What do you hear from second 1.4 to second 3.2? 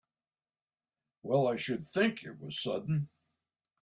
I should think it was sudden!